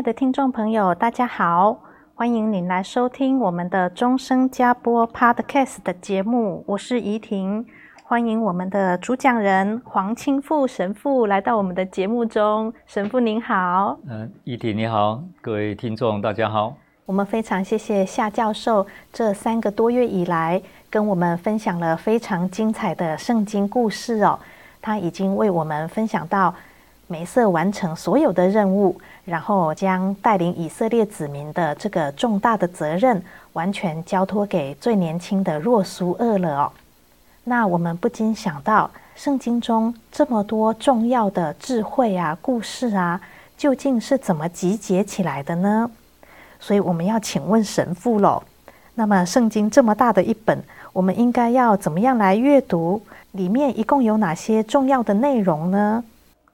[0.00, 1.78] 爱的听众朋友，大家好，
[2.14, 7.66] 欢迎您来收听我们的终生加播 Podcast 的节目，我是怡婷，
[8.04, 13.98] 欢迎我们的主讲人黄清富神父来到我们的节目中，神父您好。
[14.08, 16.74] 嗯，怡婷你好，各位听众大家好。
[17.04, 24.38] 我们非常谢谢夏教授这三个多月以来跟我们分享了非常精彩的圣经故事哦，
[24.80, 26.54] 他已经为我们分享到
[27.10, 28.96] 梅瑟完成所有的任务。
[29.26, 33.22] 然后将带领以色列子民的这个重大的责任，
[33.52, 36.72] 完全交托给最年轻的若苏厄了哦。
[37.44, 43.20] 那我们不禁想到，圣经中这么多重要的智慧啊、故事啊，
[43.56, 45.88] 究竟是怎么集结起来的呢？
[46.58, 48.42] 所以我们要请问神父喽。
[48.94, 50.60] 那么圣经这么大的一本，
[50.92, 53.00] 我们应该要怎么样来阅读？
[53.32, 56.02] 里面一共有哪些重要的内容呢？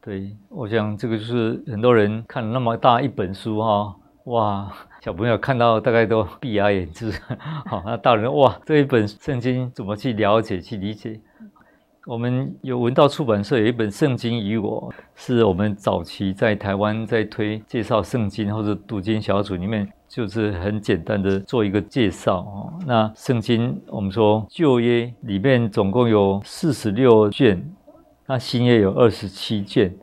[0.07, 7.11] 对，我想这个就是很多人看了那么大一本书哈，哇，小朋友看到大概都闭牙眼之，
[7.67, 11.19] 好，那大人哇，这一本圣经怎么去了解、去理解？
[12.07, 22.73] 我们有文道出版社有一本《圣经与我》，是我们早期在台湾在推介绍圣经或者读经小组里面，就是很简单的做一个介绍哦。
[22.87, 27.61] 那圣经我们说旧约里面总共有四十六卷。
[28.27, 29.95] 那新约有二十七卷，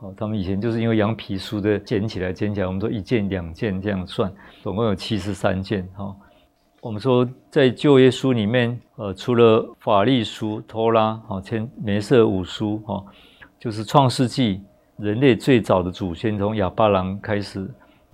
[0.00, 4.30] 哦，他们以前就是因为羊皮书的剪起来剪起来，我们说一件两件这样算，
[4.62, 6.14] 总共有七十三件，哈。
[6.82, 13.04] 我们说在旧约书里面，呃，除了法律书、托拉，哈，前梅瑟五书，哈，
[13.58, 14.62] 就是创世纪，
[14.96, 17.70] 人类最早的祖先从亚巴郎开始，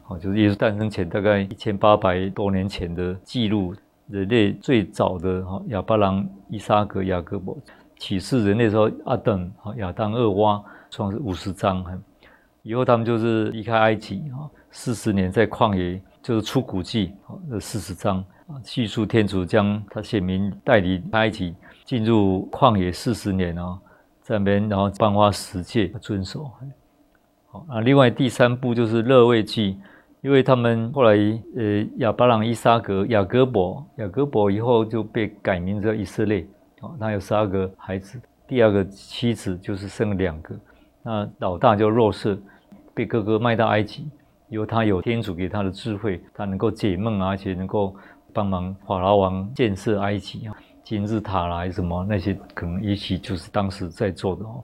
[0.08, 3.72] 哦，就是耶稣诞生前大概一千八百多年前的记录，
[4.08, 7.56] 人类最早的哈亚巴郎、伊沙格、雅各伯。
[7.98, 11.84] 启示人类的时候，阿等、亚当、厄娃，创世五十章。
[12.62, 14.24] 以后他们就是离开埃及，
[14.70, 17.14] 四十年在旷野，就是出谷记，
[17.48, 18.18] 这四十章
[18.48, 21.54] 啊，叙述天主将他选民带离埃及，
[21.84, 23.78] 进入旷野四十年啊，
[24.20, 26.50] 在那边然后颁发十诫遵守。
[27.46, 29.78] 好，那另外第三部就是勒未记，
[30.20, 31.12] 因为他们后来
[31.56, 36.44] 呃亚巴朗、伊沙格、雅各伯，雅各伯以后就被改名叫以色列。
[36.80, 40.54] 哦他有十二个孩子，第二个妻子就是生了两个。
[41.02, 42.38] 那老大叫若瑟，
[42.92, 44.10] 被哥哥卖到埃及，
[44.48, 47.94] 由他有天主给他的智慧，他能够解梦，而且能够
[48.32, 50.54] 帮忙法老王建设埃及啊，
[50.84, 54.62] 金字塔啦什么那些，可能也许就是当时在做的哦。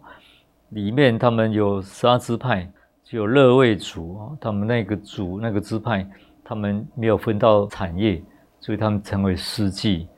[0.70, 2.70] 里面他们有十二支派，
[3.04, 6.06] 就有勒未族啊，他们那个族那个支派，
[6.44, 8.22] 他们没有分到产业，
[8.60, 10.08] 所以他们成为司祭。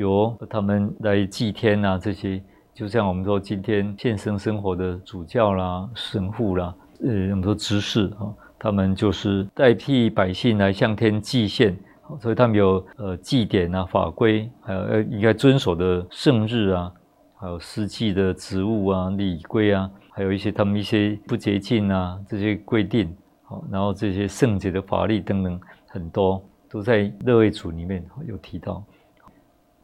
[0.00, 2.42] 由他们来祭天啊，这些
[2.74, 11.76] 就像我们说今天献身生活的主教啦、神父啦，呃，我们说执事啊，他们就是代替百姓来向天祭献，
[12.20, 16.90] 所以他们有呃祭典啊、法规，还有应该遵守的圣日啊，
[17.36, 28.82] 还有司祭的职务啊、礼规啊，还有一些他们一些不洁净啊这些规定，好，然后这些圣洁的法律等等很多都在勒未族里面有提到。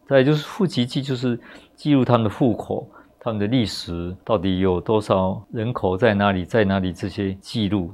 [0.08, 1.38] 再就是户籍记，就是
[1.74, 2.88] 记录他们的户口、
[3.18, 7.92] 他们的历史，到底有多少人口在哪里，在哪里这些记录，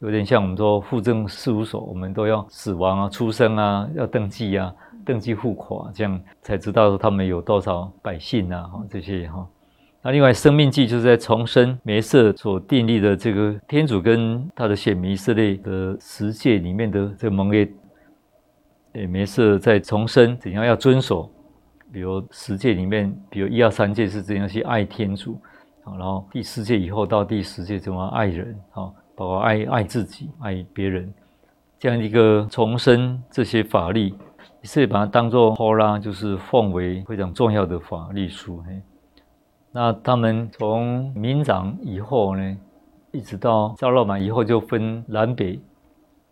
[0.00, 9.46] 有点像我们说户政事务所，我们都要死亡啊、出生啊，要登记啊，登记户口啊，这样才知道他们有多少百姓啊，这些哈。
[10.02, 17.70] 那另外生命记就是在重申梅瑟所订立的这个天主跟他的选民以色列的十诫里面的这个盟约。
[18.92, 21.30] 也没事，再重申怎样要遵守，
[21.92, 25.38] 比如十诫里面，比如一二三诫是怎样去爱天主，
[25.84, 31.12] 好，然后第四诫以后到第十诫怎么爱人，好，包括爱爱自己、爱别人，
[31.78, 34.12] 这样一个重申这些法律，
[34.62, 38.62] 是把它当做《后拉，就是奉为非常重要的法律书。
[39.72, 42.56] 那他们从明长以后呢，
[43.12, 45.60] 一直到撒罗满以后，就分南北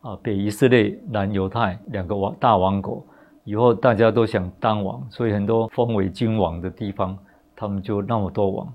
[0.01, 3.05] 啊，北以色列、南犹太两个王大王国。
[3.45, 7.17] 以后大家都想当王，所以很多封为君王的地方，
[7.57, 8.75] 他们就那么多王。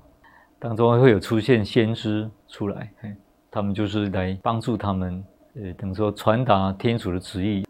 [0.57, 2.91] 当中会有出现先知出来，
[3.51, 5.23] 他们就是来帮助他们，
[5.55, 7.63] 呃，等于说传达天主的旨意。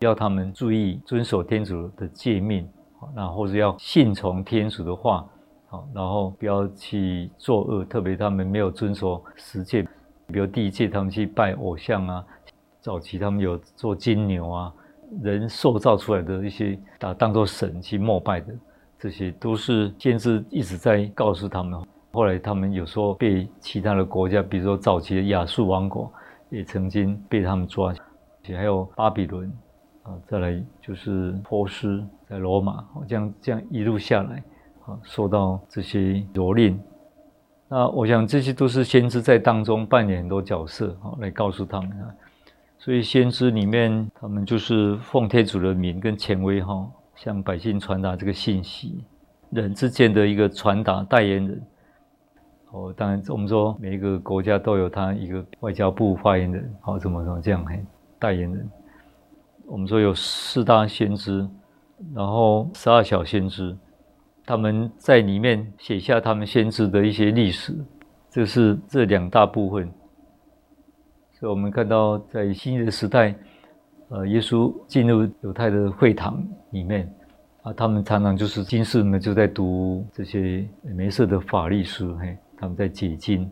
[0.00, 2.66] 要他们注意遵守天主的诫命，
[3.14, 5.26] 那或者要信从天主的话，
[5.68, 7.84] 好，然后不要去作恶。
[7.84, 9.82] 特别他们没有遵守十诫，
[10.26, 12.24] 比如第一诫他们去拜偶像啊，
[12.80, 14.72] 早期他们有做金牛啊，
[15.22, 18.54] 人塑造出来的一些啊当做神去膜拜的，
[18.98, 21.80] 这些都是先知一直在告诉他们。
[22.12, 26.12] 后来他们有时候被其他的国家，比如说早期的亚述王国，
[26.48, 27.94] 也曾经被他们抓，
[28.42, 29.52] 且还有巴比伦。
[30.02, 34.42] 啊，再来就是波斯在罗马，这样这样一路下来，
[34.86, 36.74] 啊，受到这些蹂躏。
[37.68, 42.08] 那我想这些都是先知在当中扮演很多角色，啊，来告诉他们啊。
[42.82, 49.04] 所以先知里面，他们就是奉天主的名跟权威，哈，向百姓传达这个信息，
[49.50, 51.62] 人之间的一个传达代言人。
[52.70, 57.84] 哦，当然我们说每一个国家都有他一个外交部发言人，好，怎么怎么这样，嘿，
[58.18, 58.70] 代言人。
[59.66, 61.46] 我们说有四大先知，
[62.14, 63.76] 然后十二小先知，
[64.46, 67.76] 他们在里面写下他们先知的一些历史，
[68.30, 69.92] 这是这两大部分。
[71.40, 73.34] 所以我们看到在新的时代，
[74.10, 77.10] 呃，耶稣进入犹太的会堂里面，
[77.62, 83.50] 啊，他们常常就是经师们就在读这些梅瑟的法律书，嘿，他们在解经，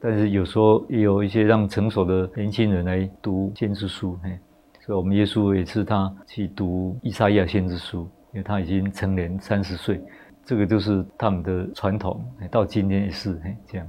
[0.00, 4.38] 但是有时候也有一些让成熟的年轻人来读先知书，嘿。
[4.86, 10.00] 所以，我们耶稣也是他去读《以赛亚先知书》，因为他已经成年三十岁，
[10.44, 13.86] 这个就是他们的传统，到今天也是嘿这样。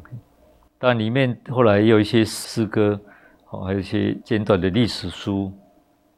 [0.85, 2.99] 但里面后来也有一些诗歌，
[3.51, 5.49] 哦还有一些简短的历史书，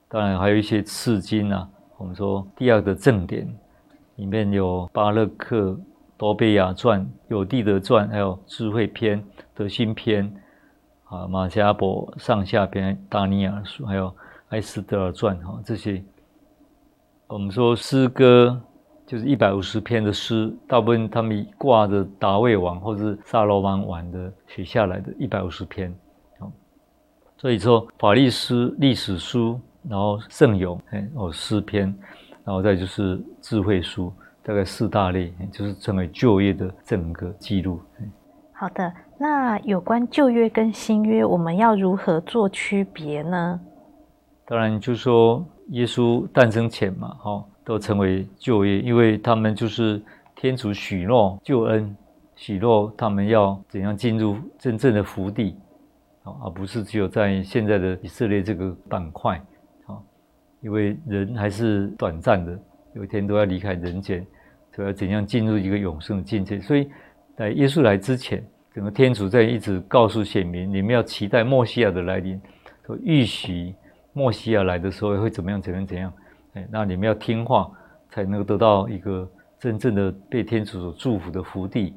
[0.10, 1.70] 当然还有一些次经啊。
[1.98, 3.48] 我们说第二个正典
[4.16, 5.80] 里面有巴勒克、
[6.18, 9.24] 多贝亚传、有地德传，还有智慧篇、
[9.54, 10.36] 德心篇
[11.04, 14.12] 啊，马加伯上下篇、大尼尔书，还有。
[14.50, 16.02] 埃斯德尔传哈，这些
[17.28, 18.60] 我们说诗歌
[19.06, 25.94] 就是一百五十篇的诗，大部分他们挂着大卫王或者是萨罗王王的写下来的一百五十篇，
[27.38, 31.94] 所以说法律诗、历史书，然后圣咏，哎哦诗篇，
[32.44, 34.12] 然后再就是智慧书，
[34.42, 37.80] 大概四大类，就是成为旧约的整个记录。
[38.54, 43.60] 好的，那有关旧约跟新约，我们要如何做区别呢？
[44.48, 50.02] 当然，就是说耶稣诞生前嘛，哈，都成为旧约，因为他们就是
[50.36, 51.98] 天主许诺救恩，
[52.36, 55.58] 许诺他们要怎样进入真正的福地，
[56.24, 59.36] 啊而不是只有在现在的以色列这个板块，
[59.88, 59.98] 啊，
[60.62, 62.58] 因为人还是短暂的，
[62.94, 64.26] 有一天都要离开人间，
[64.76, 66.62] 所以要怎样进入一个永生的境界。
[66.62, 66.88] 所以
[67.36, 72.40] 在耶稣来之前，整个天主在一直告诉选民，你们要期待默西亚的来临，
[72.86, 73.74] 说预许。
[74.18, 75.62] 默西亚来的时候会怎么样？
[75.62, 75.86] 怎样？
[75.86, 76.14] 怎样？
[76.56, 77.70] 哎，那你们要听话，
[78.10, 81.94] 才能够得到一个真正的被天主所祝福的福地。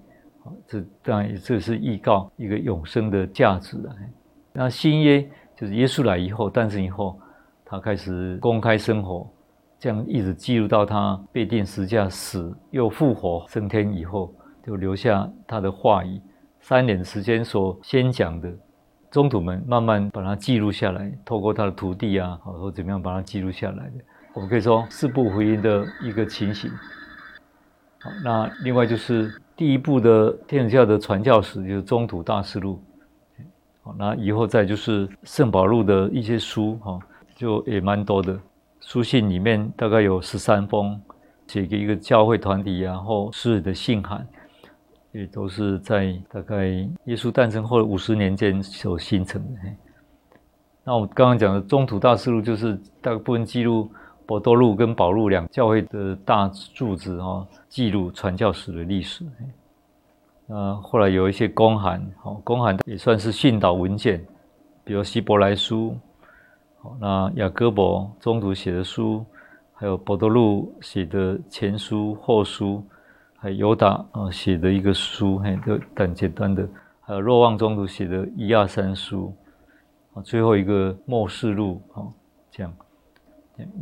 [0.66, 3.94] 这当然这是预告一个永生的价值的。
[4.52, 5.22] 那新约
[5.56, 7.18] 就是耶稣来以后，诞生以后，
[7.64, 9.28] 他开始公开生活，
[9.78, 14.32] 这样一直记录到他被钉十字架死又复活升天以后，
[14.64, 16.20] 就留下他的话语，
[16.60, 18.50] 三年时间所先讲的。
[19.10, 24.04] 宗徒们慢慢把它记录下来，透过他的徒弟啊，或者怎么样把它记录下来的。
[24.34, 26.70] 我们可以说四部福音的一个情形。
[28.00, 32.80] 好，那另外就是第一部的天主教的传教史，就是中土大事录。
[33.82, 36.98] 好，那以后再就是圣保禄的一些书，哈，
[37.34, 38.38] 就也蛮多的。
[38.80, 41.00] 书信里面大概有十三封，
[41.46, 44.26] 写给一个教会团体，然后私人的信函。
[45.10, 49.60] 也都是在大概耶稣诞生后的五十年间所形成的。
[50.84, 53.90] 那我刚刚讲的中土大事录，就是大部分记录
[54.28, 59.24] 伯多禄跟保禄两教会的大柱子哈，记录传教史的历史。
[60.44, 64.22] 那后来有一些公函，好公函也算是训导文件，
[64.84, 65.96] 比如希伯来书，
[66.82, 69.24] 好那雅各伯中途写的书，
[69.72, 72.84] 还有伯多禄写的前书后书。
[73.40, 76.68] 还有犹达啊写的一个书，嘿，都很简单的。
[77.00, 79.32] 还有若望宗徒写的一二三书，
[80.12, 82.02] 啊，最后一个末世录，啊，
[82.50, 82.74] 这样。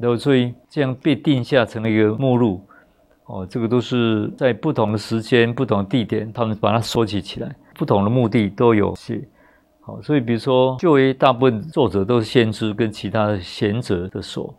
[0.01, 2.65] 然后所以这样被定下成了一个目录，
[3.27, 9.23] 哦，这个都是在不同的时间、不同地点，他们把它收集起来，不同的目的都有写。
[9.81, 14.55] 好，所以比如说旧约大部分作者都是先知跟其他的贤者的手，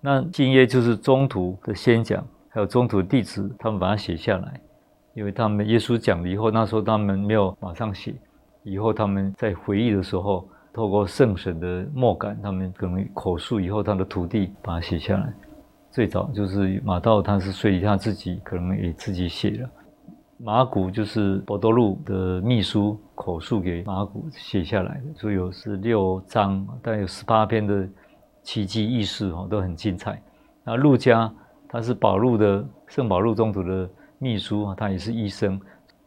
[0.00, 4.60] 那新约就是中途的先讲，还有中途的弟子，他们把它写下来，
[5.14, 8.14] 因为他们耶稣讲了以后，那时候他们没有马上写，
[8.62, 15.32] 以后他们在回忆的时候，透过圣神的默感，他们可能口述以后，他的徒弟把它写下来。
[15.90, 19.68] 最早就是马道，他是随他自己可能也自己写了。
[20.38, 27.86] 马古就是博多禄的秘书口述给马古写下来的，所以有十六章，但有十八篇的
[28.42, 30.22] 奇迹异事哈，都很精彩。
[30.64, 31.30] 那路加
[31.68, 35.60] 他是保禄的圣保禄宗徒的秘书啊，他也是医生。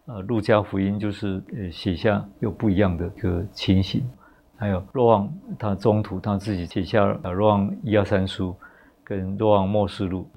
[0.05, 4.03] 呃，路加福音就是呃写下又不一样的一个情形。
[4.57, 8.55] 还有若望他中途他自己写下了若望一二三书
[9.03, 10.27] 跟若望默示录，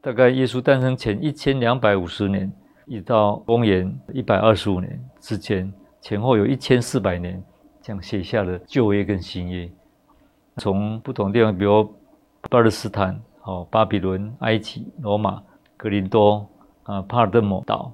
[0.00, 2.50] 大概耶稣诞生前一千两百五十年。
[2.86, 7.40] 一直到公元一百二十五年之间，前后有一千四百年，
[7.80, 9.70] 这样写下了旧约跟新约。
[10.56, 11.88] 从不同地方，比如
[12.50, 15.40] 巴勒斯坦、哦巴比伦、埃及、罗马、
[15.76, 16.44] 格林多
[16.82, 17.92] 啊、帕尔的摩岛，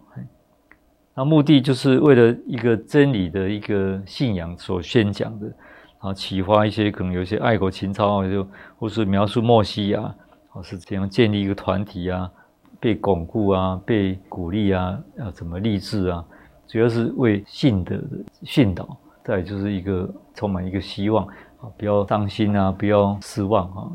[1.16, 5.50] 那目的就是为了一个真理的一个信仰所宣讲的，
[5.99, 8.46] 啊，启发一些可能有些爱国情操啊，就
[8.78, 10.14] 或是描述默西亚，
[10.50, 12.30] 或是怎样建立一个团体啊。
[12.78, 16.23] 被巩固啊，被鼓励啊，要怎么励志啊？
[16.66, 18.02] 主要是为信德的
[18.42, 18.87] 训导，
[19.25, 23.88] 再就是一个充满一个希望啊，不要伤心啊，不要失望啊。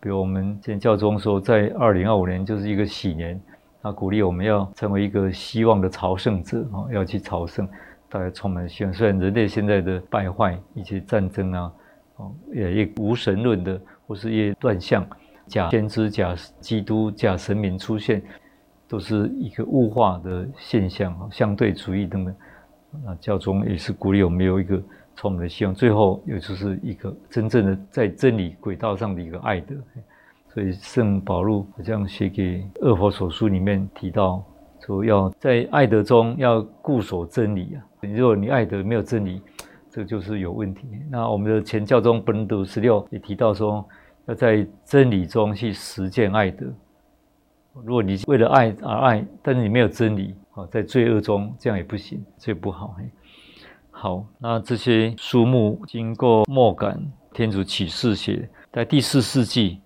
[0.00, 3.38] 比如我们现在教宗说，在二零二五年就是一个喜年，
[3.82, 7.66] 他鼓励我们要成为一个希望的朝圣者啊，要去朝圣，
[8.08, 8.92] 大家充满希望。
[8.92, 11.72] 虽然人类现在的败坏，一些战争啊，
[12.16, 15.06] 哦，也也无神论的，或是一些乱象。
[15.46, 18.22] 假先知、假基督、假神明出现，
[18.86, 22.34] 都是一个物化的现象啊，相对主义等等。
[23.04, 24.80] 那教宗也是鼓励我们有一个
[25.16, 29.74] 充满的希望，最后也就是一个真正的在真理轨道上的一个爱的。
[30.52, 34.44] 所以圣保禄好像写给厄弗所书里面提到，
[34.84, 37.82] 说要在爱德中要固守真理啊。
[38.00, 39.40] 如果你爱德没有真理，
[39.90, 40.86] 这就是有问题。
[41.10, 43.86] 那我们的前教宗本笃十六也提到说。
[44.26, 46.66] 要在真理中去实践爱德。
[47.82, 52.94] 如果你为了爱而爱，但是你没有真理啊，在罪恶中，这样也不行，这不好。
[53.90, 57.02] 好，那这些书目经过默感，
[57.32, 59.80] 天主启示写，在第四世纪，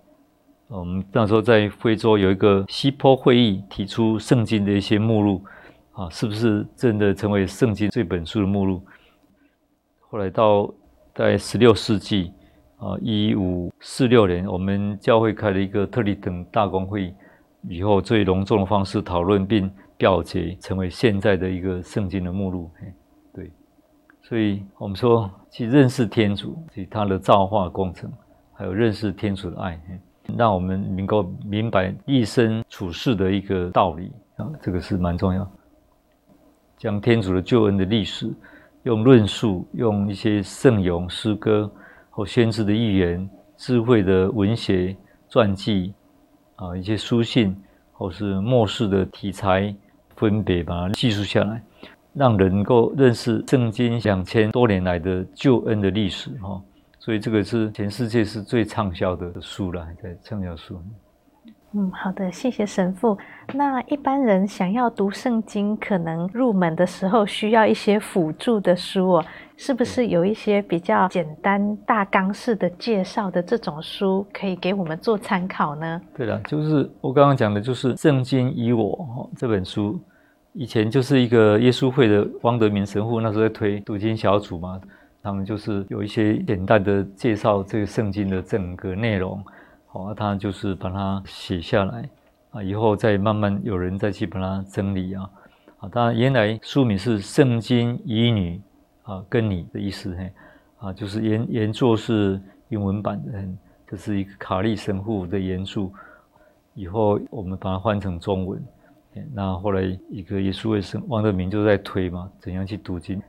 [0.68, 5.44] 我们那时候在非洲有一个西坡会议，提出圣经的一些目录
[5.92, 8.82] 啊，是不是真的成为圣经这本书的目录？
[10.00, 10.72] 后来到
[11.14, 12.32] 在十六世纪。
[12.76, 17.14] 啊，一五四六年，我们教会开了一个特立等大公会，
[17.66, 22.70] 以后最隆重的方式讨论并表决，成为现在的一个圣经的目录。
[23.32, 23.50] 对，
[24.22, 28.12] 所以我们说去认识天主及他的造化工程，
[28.52, 29.80] 还有认识天主的爱，
[30.36, 35.50] 让我们能够明白一生处世的一个道理啊，这个是蛮重要。
[36.76, 38.32] 将天主的救恩的历史，
[38.82, 41.70] 用论述，用一些圣咏诗歌。
[42.16, 44.96] 或先知的预言、智慧的文学
[45.28, 45.92] 传记
[46.54, 49.74] 啊，一些书信，或是末世的题材，
[50.14, 51.60] 分别把它记述下来，
[52.12, 56.62] 让人能够认识圣经两千多年来的救恩的历史哈。
[57.04, 60.80] 所以这个是全世界是最畅销的书了，在畅销书。
[61.74, 63.18] 嗯，好的，谢谢神父。
[63.52, 76.00] 那一般人想要读圣经，可能入门的时候需要一些辅助的书哦，是不是有一些比较简单大纲式的介绍的这种书，可以给我们做参考呢？
[76.16, 80.00] 对了，就是我刚刚讲的，就是《圣经以我》这本书，
[80.54, 84.80] 以前就是一个耶稣会的汪德明神父那时候在推读经小组嘛，
[85.24, 89.42] 他们就是有一些简单的介绍这个圣经的整个内容。
[89.92, 92.06] 哦，他就是把它写下来
[92.50, 95.30] 啊，以后再慢慢有人再去把它整理啊。
[95.78, 98.60] 啊，当然原来书名是《圣经以女》
[99.10, 100.30] 啊，跟你的意思嘿
[100.78, 102.38] 啊，就是原原作是
[102.68, 103.44] 英文版的，
[103.86, 105.88] 这是一个卡利神父的原著。
[106.74, 108.62] 以后我们把它换成中文，
[109.32, 113.22] 那后来一个耶稣会圣王德明就在推嘛，怎样去读经？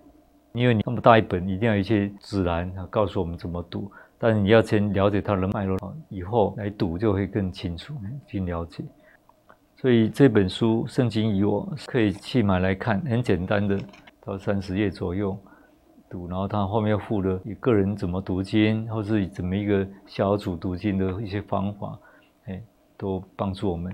[0.55, 3.91] 因为你那么大一本，一定要有一些指南啊，告诉我们怎么读。
[4.17, 5.77] 但你要先了解它的脉络，
[6.09, 7.93] 以后来读就会更清楚
[8.25, 8.83] 去了解。
[9.75, 13.77] 所以这本书《圣经与我》可以去买来看，很简单的，
[14.23, 15.37] 到三十页左右。
[16.09, 21.99] 读，然后他后面附了个人怎么读经，或是怎么一个小组读经的一些方法，
[22.45, 22.61] 哎，
[22.95, 23.93] 都帮助我们。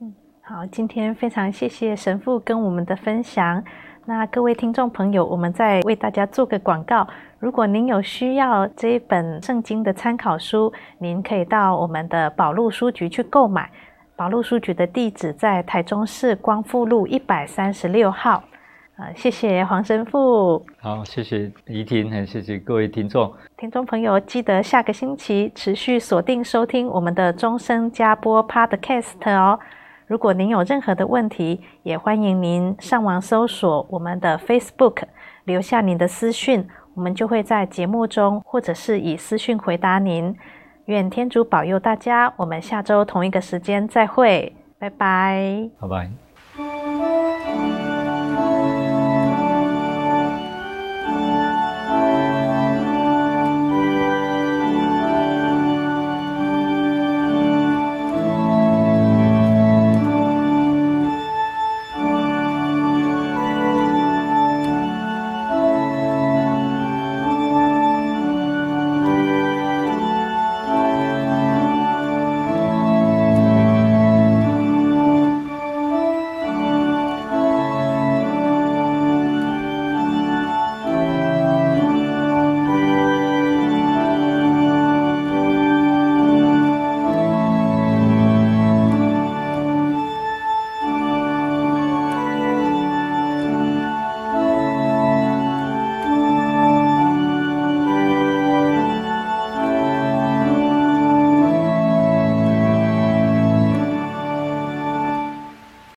[0.00, 3.62] 嗯，好，今天非常谢谢神父跟我们的分享。
[4.08, 7.04] 那各位听众朋友，我们再为大家做个广告。
[7.40, 13.68] 如果您有需要这一本圣经的参考书，您可以到我们的宝路书局去购买。
[14.14, 18.44] 宝路书局的地址在台中市光复路一百三十六号。
[18.94, 20.64] 啊，谢谢黄神父。
[20.78, 23.34] 好，谢谢怡婷，很谢谢各位听众。
[23.56, 29.58] 听众朋友，记得下个星期持续锁定收听我们的终身加播 Podcast 哦。
[30.06, 35.02] 如果您有任何的问题，也欢迎您上网搜索我们的 Facebook，
[35.44, 40.36] 留下您的私讯，我们就会在节目中或者是以私讯回答您。
[40.84, 46.25] 愿天主保佑大家，我们下周同一个时间再会，拜拜，拜拜。